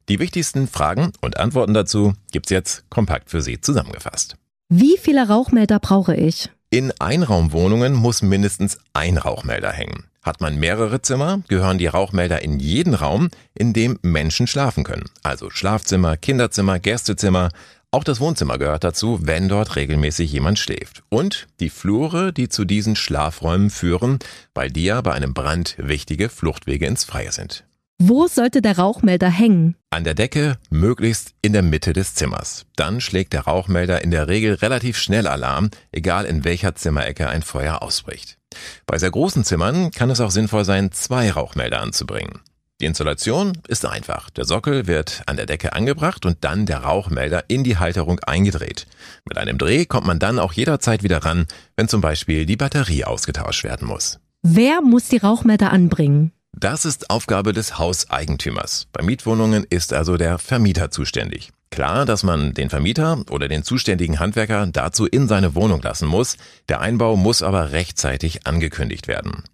Die 0.09 0.19
wichtigsten 0.19 0.67
Fragen 0.67 1.13
und 1.21 1.39
Antworten 1.39 1.75
dazu 1.75 2.15
gibt's 2.33 2.51
jetzt 2.51 2.89
kompakt 2.91 3.31
für 3.31 3.41
Sie 3.41 3.61
zusammengefasst. 3.61 4.37
Wie 4.69 4.97
viele 4.99 5.29
Rauchmelder 5.29 5.79
brauche 5.79 6.15
ich? 6.15 6.51
In 6.73 6.91
Einraumwohnungen 6.99 7.93
muss 7.93 8.23
mindestens 8.23 8.79
ein 8.95 9.19
Rauchmelder 9.19 9.71
hängen. 9.71 10.05
Hat 10.23 10.41
man 10.41 10.57
mehrere 10.59 11.03
Zimmer, 11.03 11.43
gehören 11.47 11.77
die 11.77 11.87
Rauchmelder 11.87 12.41
in 12.41 12.61
jeden 12.61 12.95
Raum, 12.95 13.29
in 13.53 13.75
dem 13.75 13.99
Menschen 14.01 14.47
schlafen 14.47 14.83
können. 14.83 15.11
Also 15.23 15.51
Schlafzimmer, 15.51 16.17
Kinderzimmer, 16.17 16.79
Gästezimmer, 16.79 17.51
auch 17.91 18.05
das 18.05 18.21
Wohnzimmer 18.21 18.57
gehört 18.57 18.85
dazu, 18.85 19.19
wenn 19.21 19.51
dort 19.51 19.77
regelmäßig 19.77 20.33
jemand 20.33 20.59
schläft. 20.59 21.03
Und 21.11 21.47
die 21.61 21.69
Flure, 21.69 22.33
die 22.33 22.49
zu 22.49 22.65
diesen 22.65 22.97
Schlafräumen 22.97 23.69
führen, 23.69 24.19
weil 24.55 24.71
die 24.71 24.85
ja 24.85 25.03
bei 25.03 25.13
einem 25.13 25.35
Brand 25.35 25.75
wichtige 25.77 26.31
Fluchtwege 26.31 26.87
ins 26.87 27.05
Freie 27.05 27.33
sind. 27.33 27.65
Wo 28.05 28.27
sollte 28.27 28.63
der 28.63 28.79
Rauchmelder 28.79 29.31
hängen? 29.31 29.77
An 29.91 30.03
der 30.03 30.15
Decke, 30.15 30.59
möglichst 30.71 31.35
in 31.41 31.53
der 31.53 31.63
Mitte 31.63 31.93
des 31.93 32.17
Zimmers. 32.17 32.67
Dann 32.75 33.01
schlägt 33.01 33.33
der 33.33 33.43
Rauchmelder 33.43 34.03
in 34.03 34.11
der 34.11 34.27
Regel 34.27 34.55
relativ 34.55 34.99
schnell 34.99 35.29
Alarm, 35.29 35.71
egal 35.93 36.25
in 36.25 36.43
welcher 36.43 36.75
Zimmerecke 36.75 37.29
ein 37.29 37.43
Feuer 37.43 37.81
ausbricht. 37.81 38.39
Bei 38.87 38.99
sehr 38.99 39.13
großen 39.13 39.45
Zimmern 39.45 39.93
kann 39.93 40.11
es 40.11 40.21
auch 40.21 40.33
sinnvoll 40.33 40.65
sein, 40.65 40.91
zwei 40.91 41.31
Rauchmelder 41.31 41.81
anzubringen. 41.81 42.41
Die 42.81 42.87
Installation 42.87 43.53
ist 43.69 43.87
einfach. 43.87 44.31
Der 44.31 44.47
Sockel 44.47 44.89
wird 44.89 45.23
an 45.27 45.37
der 45.37 45.47
Decke 45.47 45.73
angebracht 45.73 46.27
und 46.27 46.39
dann 46.41 46.67
der 46.67 46.79
Rauchmelder 46.79 47.45
in 47.47 47.63
die 47.63 47.77
Halterung 47.77 48.19
eingedreht. 48.19 48.89
Mit 49.29 49.39
einem 49.39 49.59
Dreh 49.59 49.85
kommt 49.85 50.09
man 50.09 50.19
dann 50.19 50.41
auch 50.41 50.55
jederzeit 50.55 51.05
wieder 51.05 51.19
ran, 51.19 51.47
wenn 51.77 51.87
zum 51.87 52.01
Beispiel 52.01 52.47
die 52.47 52.57
Batterie 52.57 53.05
ausgetauscht 53.05 53.63
werden 53.63 53.87
muss. 53.87 54.19
Wer 54.43 54.81
muss 54.83 55.07
die 55.07 55.19
Rauchmelder 55.19 55.71
anbringen? 55.71 56.33
Das 56.55 56.85
ist 56.85 57.11
Aufgabe 57.11 57.53
des 57.53 57.79
Hauseigentümers. 57.79 58.87
Bei 58.93 59.03
Mietwohnungen 59.03 59.65
ist 59.69 59.93
also 59.93 60.17
der 60.17 60.39
Vermieter 60.39 60.91
zuständig. 60.91 61.51
Klar, 61.71 62.05
dass 62.05 62.23
man 62.23 62.53
den 62.53 62.69
Vermieter 62.69 63.25
oder 63.31 63.49
den 63.49 63.63
zuständigen 63.63 64.21
Handwerker 64.21 64.67
dazu 64.67 65.07
in 65.07 65.27
seine 65.27 65.55
Wohnung 65.55 65.81
lassen 65.81 66.07
muss. 66.07 66.37
Der 66.69 66.83
Einbau 66.83 67.17
muss 67.17 67.43
aber 67.43 67.73
rechtzeitig 67.73 68.47
angekündigt 68.47 69.09
werden. 69.09 69.45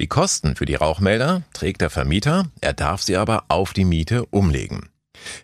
Die 0.00 0.06
Kosten 0.06 0.56
für 0.56 0.64
die 0.64 0.76
Rauchmelder 0.76 1.42
trägt 1.52 1.82
der 1.82 1.90
Vermieter, 1.90 2.46
er 2.62 2.72
darf 2.72 3.02
sie 3.02 3.16
aber 3.16 3.44
auf 3.48 3.74
die 3.74 3.84
Miete 3.84 4.24
umlegen. 4.26 4.88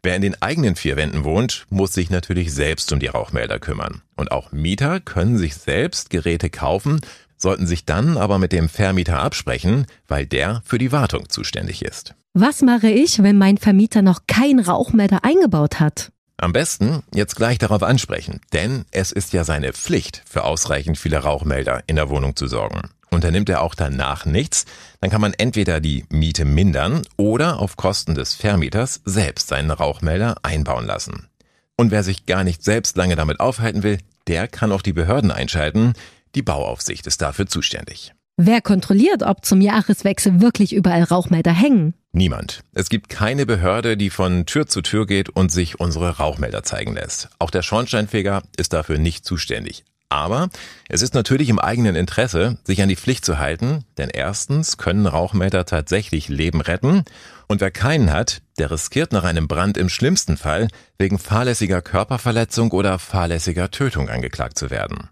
Wer 0.02 0.16
in 0.16 0.22
den 0.22 0.40
eigenen 0.40 0.76
vier 0.76 0.96
Wänden 0.96 1.24
wohnt, 1.24 1.66
muss 1.68 1.92
sich 1.92 2.08
natürlich 2.08 2.54
selbst 2.54 2.92
um 2.92 3.00
die 3.00 3.08
Rauchmelder 3.08 3.58
kümmern. 3.58 4.02
Und 4.16 4.32
auch 4.32 4.52
Mieter 4.52 5.00
können 5.00 5.36
sich 5.36 5.56
selbst 5.56 6.10
Geräte 6.10 6.48
kaufen, 6.48 7.00
sollten 7.36 7.66
sich 7.66 7.84
dann 7.84 8.16
aber 8.16 8.38
mit 8.38 8.52
dem 8.52 8.68
Vermieter 8.68 9.20
absprechen, 9.20 9.86
weil 10.08 10.26
der 10.26 10.62
für 10.64 10.78
die 10.78 10.92
Wartung 10.92 11.28
zuständig 11.28 11.82
ist. 11.82 12.14
Was 12.32 12.62
mache 12.62 12.88
ich, 12.88 13.22
wenn 13.22 13.38
mein 13.38 13.58
Vermieter 13.58 14.02
noch 14.02 14.22
kein 14.26 14.58
Rauchmelder 14.58 15.24
eingebaut 15.24 15.78
hat? 15.80 16.10
Am 16.36 16.52
besten 16.52 17.02
jetzt 17.14 17.36
gleich 17.36 17.58
darauf 17.58 17.82
ansprechen, 17.82 18.40
denn 18.52 18.84
es 18.90 19.12
ist 19.12 19.32
ja 19.32 19.44
seine 19.44 19.72
Pflicht, 19.72 20.22
für 20.28 20.44
ausreichend 20.44 20.98
viele 20.98 21.18
Rauchmelder 21.18 21.82
in 21.86 21.96
der 21.96 22.10
Wohnung 22.10 22.34
zu 22.34 22.48
sorgen. 22.48 22.90
Unternimmt 23.10 23.48
er 23.48 23.62
auch 23.62 23.76
danach 23.76 24.26
nichts, 24.26 24.64
dann 25.00 25.10
kann 25.10 25.20
man 25.20 25.34
entweder 25.34 25.80
die 25.80 26.04
Miete 26.10 26.44
mindern 26.44 27.02
oder 27.16 27.60
auf 27.60 27.76
Kosten 27.76 28.16
des 28.16 28.34
Vermieters 28.34 29.00
selbst 29.04 29.46
seinen 29.46 29.70
Rauchmelder 29.70 30.34
einbauen 30.42 30.86
lassen. 30.86 31.28
Und 31.76 31.92
wer 31.92 32.02
sich 32.02 32.26
gar 32.26 32.42
nicht 32.42 32.64
selbst 32.64 32.96
lange 32.96 33.14
damit 33.14 33.38
aufhalten 33.38 33.84
will, 33.84 33.98
der 34.26 34.48
kann 34.48 34.72
auch 34.72 34.82
die 34.82 34.92
Behörden 34.92 35.30
einschalten. 35.30 35.92
Die 36.34 36.42
Bauaufsicht 36.42 37.06
ist 37.06 37.22
dafür 37.22 37.46
zuständig. 37.46 38.12
Wer 38.36 38.60
kontrolliert, 38.60 39.22
ob 39.22 39.44
zum 39.44 39.60
Jahreswechsel 39.60 40.40
wirklich 40.40 40.72
überall 40.72 41.04
Rauchmelder 41.04 41.52
hängen? 41.52 41.94
Niemand. 42.12 42.64
Es 42.72 42.88
gibt 42.88 43.08
keine 43.08 43.46
Behörde, 43.46 43.96
die 43.96 44.10
von 44.10 44.44
Tür 44.44 44.66
zu 44.66 44.82
Tür 44.82 45.06
geht 45.06 45.28
und 45.30 45.52
sich 45.52 45.78
unsere 45.78 46.16
Rauchmelder 46.16 46.64
zeigen 46.64 46.94
lässt. 46.94 47.28
Auch 47.38 47.50
der 47.50 47.62
Schornsteinfeger 47.62 48.42
ist 48.56 48.72
dafür 48.72 48.98
nicht 48.98 49.24
zuständig. 49.24 49.84
Aber 50.08 50.48
es 50.88 51.02
ist 51.02 51.14
natürlich 51.14 51.48
im 51.48 51.58
eigenen 51.58 51.96
Interesse, 51.96 52.58
sich 52.64 52.82
an 52.82 52.88
die 52.88 52.96
Pflicht 52.96 53.24
zu 53.24 53.38
halten, 53.38 53.84
denn 53.98 54.10
erstens 54.10 54.76
können 54.76 55.06
Rauchmelder 55.06 55.64
tatsächlich 55.64 56.28
Leben 56.28 56.60
retten 56.60 57.04
und 57.48 57.60
wer 57.60 57.70
keinen 57.70 58.12
hat, 58.12 58.42
der 58.58 58.70
riskiert 58.70 59.12
nach 59.12 59.24
einem 59.24 59.48
Brand 59.48 59.76
im 59.76 59.88
schlimmsten 59.88 60.36
Fall 60.36 60.68
wegen 60.98 61.18
fahrlässiger 61.18 61.82
Körperverletzung 61.82 62.70
oder 62.70 62.98
fahrlässiger 62.98 63.70
Tötung 63.70 64.08
angeklagt 64.08 64.58
zu 64.58 64.70
werden. 64.70 65.08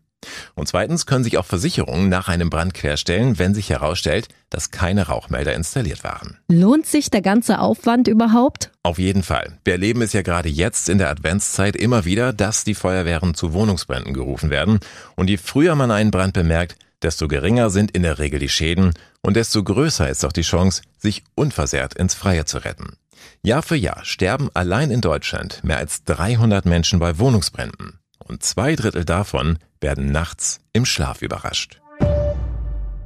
Und 0.55 0.69
zweitens 0.69 1.07
können 1.07 1.25
sich 1.25 1.38
auch 1.38 1.45
Versicherungen 1.45 2.09
nach 2.09 2.29
einem 2.29 2.50
Brand 2.50 2.75
querstellen, 2.75 3.38
wenn 3.38 3.55
sich 3.55 3.71
herausstellt, 3.71 4.29
dass 4.50 4.71
keine 4.71 5.07
Rauchmelder 5.07 5.55
installiert 5.55 6.05
waren. 6.05 6.38
Lohnt 6.49 6.87
sich 6.87 7.11
der 7.11 7.23
ganze 7.23 7.59
Aufwand 7.59 8.09
überhaupt? 8.09 8.71
Auf 8.83 8.99
jeden 8.99 9.23
Fall. 9.23 9.59
Wir 9.64 9.75
erleben 9.75 10.02
es 10.02 10.12
ja 10.12 10.23
gerade 10.23 10.49
jetzt 10.49 10.88
in 10.88 10.99
der 10.99 11.11
Adventszeit 11.11 11.76
immer 11.76 12.05
wieder, 12.05 12.33
dass 12.33 12.64
die 12.64 12.75
Feuerwehren 12.75 13.35
zu 13.35 13.52
Wohnungsbränden 13.52 14.14
gerufen 14.14 14.50
werden. 14.50 14.81
Und 15.17 15.31
je 15.31 15.37
früher 15.37 15.75
man 15.75 15.91
einen 15.91 16.11
Brand 16.11 16.35
bemerkt, 16.35 16.76
desto 17.02 17.29
geringer 17.29 17.71
sind 17.71 17.91
in 17.91 18.02
der 18.02 18.19
Regel 18.19 18.38
die 18.38 18.49
Schäden 18.49 18.93
und 19.23 19.37
desto 19.37 19.62
größer 19.62 20.09
ist 20.09 20.25
auch 20.25 20.33
die 20.33 20.43
Chance, 20.43 20.83
sich 20.99 21.25
unversehrt 21.35 21.95
ins 21.95 22.14
Freie 22.14 22.45
zu 22.45 22.59
retten. 22.59 22.97
Jahr 23.43 23.62
für 23.62 23.76
Jahr 23.76 24.05
sterben 24.05 24.50
allein 24.55 24.91
in 24.91 25.00
Deutschland 25.00 25.64
mehr 25.64 25.79
als 25.79 26.05
300 26.05 26.64
Menschen 26.64 26.99
bei 26.99 27.19
Wohnungsbränden 27.19 27.99
und 28.23 28.43
zwei 28.43 28.76
Drittel 28.76 29.05
davon 29.05 29.59
werden 29.81 30.12
nachts 30.12 30.61
im 30.73 30.85
Schlaf 30.85 31.23
überrascht. 31.23 31.81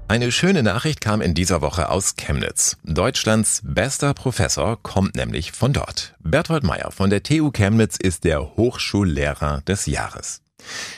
Eine 0.09 0.31
schöne 0.31 0.63
Nachricht 0.63 1.01
kam 1.01 1.21
in 1.21 1.35
dieser 1.35 1.63
Woche 1.63 1.89
aus 1.89 2.15
Chemnitz. 2.15 2.77
Deutschlands 2.85 3.61
bester 3.65 4.15
Professor 4.15 4.81
kommt 4.81 5.17
nämlich 5.17 5.51
von 5.51 5.73
dort. 5.73 6.15
Berthold 6.21 6.63
Meyer 6.63 6.93
von 6.93 7.11
der 7.11 7.25
TU 7.25 7.51
Chemnitz 7.51 7.97
ist 7.97 8.23
der 8.23 8.57
Hochschullehrer 8.57 9.63
des 9.63 9.87
Jahres. 9.87 10.43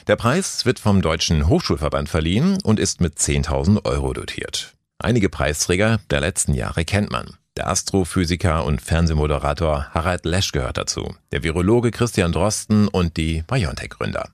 Der 0.06 0.16
Preis 0.16 0.66
wird 0.66 0.78
vom 0.78 1.00
Deutschen 1.00 1.48
Hochschulverband 1.48 2.10
verliehen 2.10 2.58
und 2.62 2.78
ist 2.78 3.00
mit 3.00 3.18
10.000 3.18 3.87
Euro 3.87 4.12
dotiert. 4.12 4.75
Einige 4.98 5.30
Preisträger 5.30 6.00
der 6.10 6.20
letzten 6.20 6.52
Jahre 6.52 6.84
kennt 6.84 7.10
man. 7.10 7.38
Der 7.58 7.66
Astrophysiker 7.66 8.64
und 8.64 8.80
Fernsehmoderator 8.80 9.88
Harald 9.92 10.24
Lesch 10.24 10.52
gehört 10.52 10.76
dazu, 10.76 11.16
der 11.32 11.42
Virologe 11.42 11.90
Christian 11.90 12.30
Drosten 12.30 12.86
und 12.86 13.16
die 13.16 13.42
BioNTech-Gründer. 13.48 14.28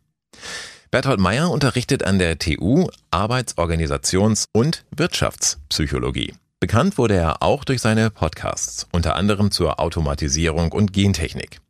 Berthold 0.90 1.20
Meyer 1.20 1.50
unterrichtet 1.50 2.04
an 2.04 2.18
der 2.18 2.38
TU 2.38 2.86
Arbeitsorganisations- 3.10 4.44
und 4.52 4.84
Wirtschaftspsychologie. 4.94 6.34
Bekannt 6.60 6.98
wurde 6.98 7.14
er 7.14 7.42
auch 7.42 7.64
durch 7.64 7.80
seine 7.80 8.10
Podcasts, 8.10 8.86
unter 8.92 9.16
anderem 9.16 9.50
zur 9.50 9.80
Automatisierung 9.80 10.70
und 10.72 10.92
Gentechnik. 10.92 11.60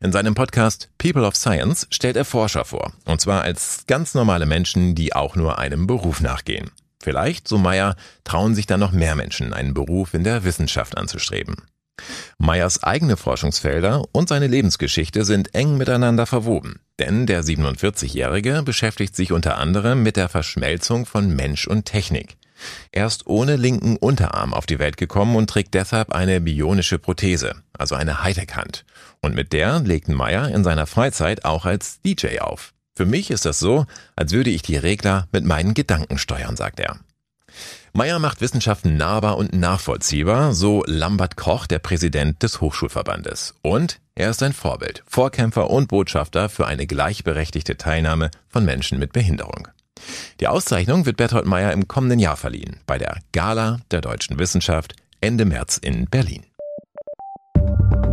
In 0.00 0.12
seinem 0.12 0.34
Podcast 0.34 0.88
People 0.96 1.26
of 1.26 1.36
Science 1.36 1.86
stellt 1.90 2.16
er 2.16 2.24
Forscher 2.24 2.64
vor, 2.64 2.94
und 3.04 3.20
zwar 3.20 3.42
als 3.42 3.84
ganz 3.86 4.14
normale 4.14 4.46
Menschen, 4.46 4.94
die 4.94 5.14
auch 5.14 5.36
nur 5.36 5.58
einem 5.58 5.86
Beruf 5.86 6.22
nachgehen. 6.22 6.70
Vielleicht, 7.02 7.48
so 7.48 7.58
Meyer, 7.58 7.96
trauen 8.24 8.54
sich 8.54 8.66
dann 8.66 8.80
noch 8.80 8.92
mehr 8.92 9.16
Menschen, 9.16 9.52
einen 9.52 9.74
Beruf 9.74 10.14
in 10.14 10.24
der 10.24 10.44
Wissenschaft 10.44 10.96
anzustreben. 10.96 11.56
Meyers 12.38 12.82
eigene 12.82 13.16
Forschungsfelder 13.16 14.04
und 14.12 14.28
seine 14.28 14.46
Lebensgeschichte 14.46 15.24
sind 15.24 15.54
eng 15.54 15.76
miteinander 15.76 16.26
verwoben, 16.26 16.80
denn 16.98 17.26
der 17.26 17.44
47-Jährige 17.44 18.62
beschäftigt 18.62 19.14
sich 19.14 19.32
unter 19.32 19.58
anderem 19.58 20.02
mit 20.02 20.16
der 20.16 20.28
Verschmelzung 20.28 21.06
von 21.06 21.34
Mensch 21.34 21.66
und 21.66 21.84
Technik. 21.84 22.36
Er 22.92 23.06
ist 23.06 23.26
ohne 23.26 23.56
linken 23.56 23.96
Unterarm 23.96 24.54
auf 24.54 24.66
die 24.66 24.78
Welt 24.78 24.96
gekommen 24.96 25.36
und 25.36 25.50
trägt 25.50 25.74
deshalb 25.74 26.12
eine 26.12 26.40
bionische 26.40 26.98
Prothese, 26.98 27.56
also 27.76 27.94
eine 27.96 28.22
Hightech-Hand. 28.22 28.84
Und 29.20 29.34
mit 29.34 29.52
der 29.52 29.80
legt 29.80 30.08
Meyer 30.08 30.48
in 30.48 30.64
seiner 30.64 30.86
Freizeit 30.86 31.44
auch 31.44 31.64
als 31.64 32.00
DJ 32.02 32.38
auf. 32.38 32.72
Für 32.94 33.06
mich 33.06 33.30
ist 33.30 33.46
das 33.46 33.58
so, 33.58 33.86
als 34.16 34.32
würde 34.32 34.50
ich 34.50 34.62
die 34.62 34.76
Regler 34.76 35.26
mit 35.32 35.44
meinen 35.44 35.74
Gedanken 35.74 36.18
steuern, 36.18 36.56
sagt 36.56 36.78
er. 36.78 36.98
Meyer 37.94 38.18
macht 38.18 38.40
Wissenschaften 38.40 38.96
nahbar 38.96 39.36
und 39.36 39.52
nachvollziehbar, 39.52 40.54
so 40.54 40.82
Lambert 40.86 41.36
Koch, 41.36 41.66
der 41.66 41.78
Präsident 41.78 42.42
des 42.42 42.60
Hochschulverbandes. 42.60 43.54
Und 43.62 44.00
er 44.14 44.30
ist 44.30 44.42
ein 44.42 44.54
Vorbild, 44.54 45.02
Vorkämpfer 45.06 45.70
und 45.70 45.88
Botschafter 45.88 46.48
für 46.48 46.66
eine 46.66 46.86
gleichberechtigte 46.86 47.76
Teilnahme 47.76 48.30
von 48.48 48.64
Menschen 48.64 48.98
mit 48.98 49.12
Behinderung. 49.12 49.68
Die 50.40 50.48
Auszeichnung 50.48 51.06
wird 51.06 51.16
Berthold 51.16 51.46
Meyer 51.46 51.72
im 51.72 51.88
kommenden 51.88 52.18
Jahr 52.18 52.36
verliehen, 52.36 52.80
bei 52.86 52.98
der 52.98 53.18
Gala 53.32 53.80
der 53.90 54.00
deutschen 54.00 54.38
Wissenschaft 54.38 54.94
Ende 55.20 55.44
März 55.44 55.76
in 55.76 56.06
Berlin. 56.06 56.44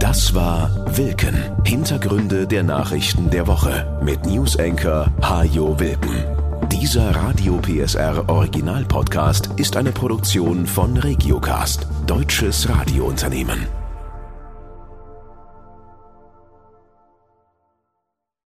Das 0.09 0.33
war 0.33 0.71
Wilken. 0.97 1.35
Hintergründe 1.63 2.47
der 2.47 2.63
Nachrichten 2.63 3.29
der 3.29 3.45
Woche 3.45 3.85
mit 4.03 4.25
Newsenker 4.25 5.11
Hajo 5.21 5.79
Wilken. 5.79 6.25
Dieser 6.71 7.15
Radio 7.15 7.59
PSR 7.61 8.27
Original 8.27 8.85
Podcast 8.85 9.51
ist 9.57 9.77
eine 9.77 9.91
Produktion 9.91 10.65
von 10.65 10.97
Regiocast, 10.97 11.85
deutsches 12.07 12.67
Radiounternehmen. 12.67 13.67